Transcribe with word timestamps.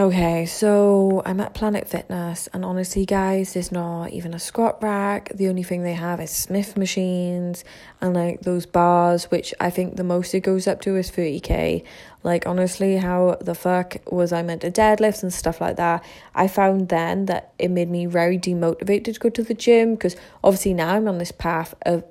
Okay, 0.00 0.46
so 0.46 1.20
I'm 1.26 1.40
at 1.40 1.52
Planet 1.52 1.86
Fitness, 1.86 2.48
and 2.54 2.64
honestly, 2.64 3.04
guys, 3.04 3.52
there's 3.52 3.70
not 3.70 4.08
even 4.12 4.32
a 4.32 4.38
squat 4.38 4.82
rack. 4.82 5.30
The 5.34 5.46
only 5.46 5.62
thing 5.62 5.82
they 5.82 5.92
have 5.92 6.20
is 6.20 6.30
Smith 6.30 6.74
machines 6.74 7.64
and 8.00 8.14
like 8.14 8.40
those 8.40 8.64
bars, 8.64 9.30
which 9.30 9.52
I 9.60 9.68
think 9.68 9.96
the 9.96 10.02
most 10.02 10.34
it 10.34 10.40
goes 10.40 10.66
up 10.66 10.80
to 10.82 10.96
is 10.96 11.10
30k. 11.10 11.84
Like, 12.22 12.46
honestly, 12.46 12.96
how 12.96 13.36
the 13.42 13.54
fuck 13.54 13.96
was 14.10 14.32
I 14.32 14.40
meant 14.40 14.62
to 14.62 14.70
deadlift 14.70 15.22
and 15.22 15.34
stuff 15.34 15.60
like 15.60 15.76
that? 15.76 16.02
I 16.34 16.48
found 16.48 16.88
then 16.88 17.26
that 17.26 17.52
it 17.58 17.70
made 17.70 17.90
me 17.90 18.06
very 18.06 18.38
demotivated 18.38 19.12
to 19.12 19.20
go 19.20 19.28
to 19.28 19.42
the 19.42 19.52
gym 19.52 19.96
because 19.96 20.16
obviously 20.42 20.72
now 20.72 20.94
I'm 20.94 21.08
on 21.08 21.18
this 21.18 21.32
path 21.32 21.74
of 21.82 22.04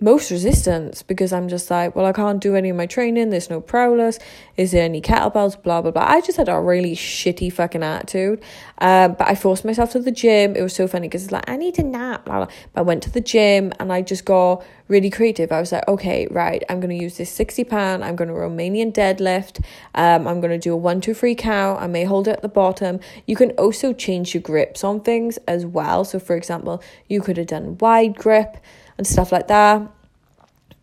most 0.00 0.30
resistance 0.30 1.02
because 1.02 1.32
I'm 1.32 1.48
just 1.48 1.70
like, 1.70 1.96
well, 1.96 2.06
I 2.06 2.12
can't 2.12 2.40
do 2.40 2.54
any 2.54 2.68
of 2.68 2.76
my 2.76 2.86
training. 2.86 3.30
There's 3.30 3.50
no 3.50 3.60
prowlers. 3.60 4.18
Is 4.56 4.70
there 4.70 4.84
any 4.84 5.00
kettlebells? 5.00 5.60
Blah, 5.60 5.82
blah, 5.82 5.90
blah. 5.90 6.04
I 6.06 6.20
just 6.20 6.36
had 6.36 6.48
a 6.48 6.60
really 6.60 6.94
shitty 6.94 7.52
fucking 7.52 7.82
attitude. 7.82 8.40
Um, 8.78 9.14
but 9.14 9.26
I 9.26 9.34
forced 9.34 9.64
myself 9.64 9.90
to 9.92 10.00
the 10.00 10.12
gym. 10.12 10.54
It 10.54 10.62
was 10.62 10.72
so 10.72 10.86
funny 10.86 11.08
because 11.08 11.24
it's 11.24 11.32
like, 11.32 11.48
I 11.50 11.56
need 11.56 11.74
to 11.74 11.82
nap. 11.82 12.26
Blah, 12.26 12.44
blah. 12.44 12.54
But 12.72 12.80
I 12.80 12.82
went 12.82 13.02
to 13.04 13.10
the 13.10 13.20
gym 13.20 13.72
and 13.80 13.92
I 13.92 14.02
just 14.02 14.24
got 14.24 14.64
really 14.86 15.10
creative. 15.10 15.50
I 15.50 15.58
was 15.58 15.72
like, 15.72 15.86
okay, 15.88 16.28
right, 16.30 16.62
I'm 16.68 16.78
going 16.78 16.96
to 16.96 17.02
use 17.02 17.16
this 17.16 17.30
60 17.32 17.64
pound. 17.64 18.04
I'm 18.04 18.14
going 18.14 18.28
to 18.28 18.34
Romanian 18.34 18.92
deadlift. 18.92 19.64
Um, 19.96 20.28
I'm 20.28 20.40
going 20.40 20.52
to 20.52 20.58
do 20.58 20.72
a 20.72 20.76
one, 20.76 21.00
two, 21.00 21.12
three 21.12 21.34
count. 21.34 21.82
I 21.82 21.88
may 21.88 22.04
hold 22.04 22.28
it 22.28 22.36
at 22.36 22.42
the 22.42 22.48
bottom. 22.48 23.00
You 23.26 23.34
can 23.34 23.50
also 23.52 23.92
change 23.92 24.32
your 24.32 24.42
grips 24.42 24.84
on 24.84 25.00
things 25.00 25.38
as 25.48 25.66
well. 25.66 26.04
So, 26.04 26.20
for 26.20 26.36
example, 26.36 26.80
you 27.08 27.20
could 27.20 27.36
have 27.36 27.48
done 27.48 27.78
wide 27.78 28.14
grip 28.14 28.58
and 28.98 29.06
stuff 29.06 29.32
like 29.32 29.48
that. 29.48 29.82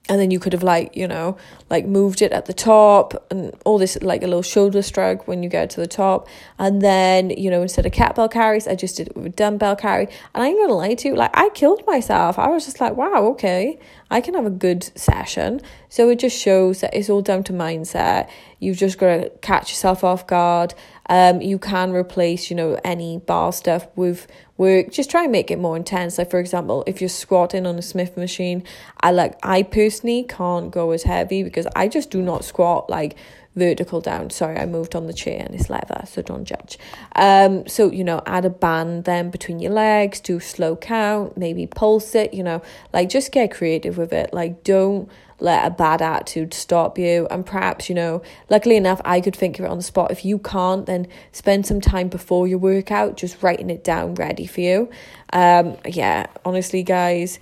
And 0.08 0.20
then 0.22 0.30
you 0.30 0.40
could 0.40 0.54
have 0.54 0.62
like 0.62 0.96
you 0.96 1.08
know 1.08 1.36
like 1.72 1.88
moved 1.88 2.22
it 2.22 2.32
at 2.32 2.46
the 2.46 2.54
top 2.54 3.26
and 3.32 3.52
all 3.66 3.80
this 3.80 3.98
like 4.04 4.22
a 4.22 4.28
little 4.28 4.44
shoulder 4.44 4.84
stroke 4.84 5.28
when 5.28 5.42
you 5.42 5.50
get 5.50 5.72
to 5.72 5.80
the 5.80 5.88
top. 5.88 6.28
And 6.60 6.80
then 6.80 7.32
you 7.32 7.50
know 7.50 7.64
instead 7.64 7.88
of 7.88 7.92
kettlebell 7.92 8.32
carries 8.32 8.68
i 8.68 8.76
just 8.76 8.98
did 8.98 9.08
it 9.08 9.16
with 9.16 9.26
a 9.26 9.30
dumbbell 9.30 9.76
carry. 9.76 10.08
And 10.36 10.44
i'm 10.44 10.56
gonna 10.56 10.74
lie 10.74 10.94
to 10.94 11.08
you 11.08 11.16
like 11.16 11.32
i 11.34 11.50
killed 11.50 11.82
myself. 11.88 12.38
I 12.38 12.50
was 12.50 12.66
just 12.66 12.80
like 12.80 12.96
wow 12.96 13.26
okay 13.32 13.80
i 14.12 14.22
can 14.22 14.36
have 14.36 14.46
a 14.46 14.52
good 14.52 14.84
session. 14.96 15.60
So 15.90 16.10
it 16.10 16.20
just 16.20 16.38
shows 16.38 16.82
that 16.82 16.94
it's 16.94 17.10
all 17.10 17.24
down 17.24 17.44
to 17.46 17.54
mindset. 17.54 18.30
You've 18.60 18.78
just 18.78 18.98
got 18.98 19.08
to 19.08 19.30
catch 19.42 19.72
yourself 19.72 20.04
off 20.04 20.28
guard 20.28 20.74
um, 21.10 21.42
you 21.42 21.60
can 21.60 21.92
replace, 21.92 22.50
you 22.50 22.56
know, 22.56 22.80
any 22.84 23.20
bar 23.20 23.54
stuff 23.54 23.88
with 23.96 24.28
work. 24.58 24.92
Just 24.92 25.12
try 25.12 25.24
and 25.24 25.32
make 25.32 25.52
it 25.52 25.60
more 25.60 25.76
intense. 25.76 26.18
Like 26.18 26.32
for 26.32 26.40
example, 26.40 26.84
if 26.88 27.02
you're 27.02 27.10
squatting 27.10 27.66
on 27.66 27.78
a 27.78 27.82
Smith 27.82 28.18
machine, 28.18 28.64
I 29.02 29.12
like 29.12 29.38
I 29.44 29.64
personally 29.64 30.24
can't 30.24 30.72
go 30.72 30.92
as 30.92 31.04
heavy 31.04 31.44
because 31.44 31.68
I 31.76 31.88
just 31.88 32.10
do 32.10 32.22
not 32.22 32.44
squat 32.44 32.90
like 32.90 33.16
vertical 33.56 34.02
down. 34.02 34.30
Sorry, 34.30 34.58
I 34.58 34.66
moved 34.66 34.96
on 34.96 35.08
the 35.08 35.14
chair 35.14 35.42
and 35.46 35.56
it's 35.56 35.70
leather, 35.70 36.04
so 36.06 36.22
don't 36.22 36.46
judge. 36.46 36.78
Um, 37.16 37.68
so 37.68 37.92
you 37.92 38.04
know, 38.04 38.22
add 38.26 38.46
a 38.46 38.50
band 38.50 39.06
then 39.06 39.30
between 39.30 39.60
your 39.60 39.72
legs, 39.72 40.20
do 40.20 40.40
slow 40.40 40.76
count, 40.76 41.38
maybe 41.38 41.68
pulse 41.68 42.16
it, 42.16 42.34
you 42.34 42.44
know, 42.44 42.62
like 42.94 43.10
just 43.10 43.32
get 43.32 43.52
creative 43.52 43.98
with 43.98 44.14
it. 44.14 44.34
Like 44.34 44.64
don't 44.64 45.10
let 45.40 45.66
a 45.66 45.70
bad 45.70 46.02
attitude 46.02 46.54
stop 46.54 46.98
you. 46.98 47.28
And 47.30 47.46
perhaps, 47.46 47.90
you 47.90 47.96
know, 47.96 48.22
luckily 48.50 48.78
enough, 48.78 49.02
I 49.04 49.22
could 49.22 49.36
think 49.36 49.60
of 49.60 49.66
it 49.66 49.72
on 49.72 49.78
the 49.78 49.84
spot. 49.84 50.12
If 50.12 50.24
you 50.24 50.40
can't, 50.40 50.86
then 50.86 51.08
spend 51.32 51.66
some 51.66 51.82
time 51.82 52.08
before 52.08 52.48
your 52.48 52.58
workout 52.58 53.18
just 53.18 53.42
writing 53.44 53.70
it 53.70 53.84
down 53.84 54.16
ready 54.16 54.46
for 54.46 54.62
you. 54.62 54.90
Um, 55.34 55.78
yeah, 55.86 56.28
honestly, 56.46 56.84
guys, 56.84 57.40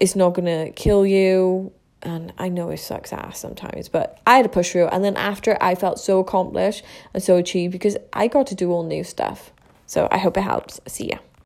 it's 0.00 0.16
not 0.16 0.34
to 0.34 0.72
kill 0.72 1.06
you. 1.06 1.72
And 2.04 2.32
I 2.38 2.48
know 2.48 2.70
it 2.70 2.78
sucks 2.78 3.12
ass 3.12 3.38
sometimes, 3.38 3.88
but 3.88 4.20
I 4.26 4.36
had 4.36 4.42
to 4.42 4.48
push 4.48 4.72
through. 4.72 4.88
And 4.88 5.02
then 5.02 5.16
after, 5.16 5.56
I 5.60 5.74
felt 5.74 5.98
so 5.98 6.20
accomplished 6.20 6.84
and 7.14 7.22
so 7.22 7.36
achieved 7.36 7.72
because 7.72 7.96
I 8.12 8.28
got 8.28 8.46
to 8.48 8.54
do 8.54 8.70
all 8.70 8.82
new 8.84 9.04
stuff. 9.04 9.52
So 9.86 10.08
I 10.10 10.18
hope 10.18 10.36
it 10.36 10.42
helps. 10.42 10.80
See 10.86 11.08
ya. 11.08 11.18